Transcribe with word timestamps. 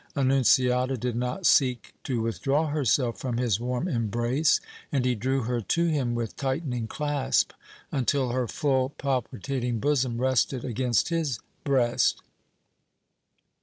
Annunziata 0.17 0.97
did 0.97 1.15
not 1.15 1.45
seek 1.45 1.93
to 2.05 2.23
withdraw 2.23 2.65
herself 2.69 3.19
from 3.19 3.37
his 3.37 3.59
warm 3.59 3.87
embrace, 3.87 4.59
and 4.91 5.05
he 5.05 5.13
drew 5.13 5.43
her 5.43 5.61
to 5.61 5.85
him 5.85 6.15
with 6.15 6.35
tightening 6.35 6.87
clasp 6.87 7.51
until 7.91 8.31
her 8.31 8.47
full, 8.47 8.89
palpitating 8.97 9.77
bosom 9.79 10.17
rested 10.19 10.65
against 10.65 11.09
his 11.09 11.37
breast. 11.63 12.23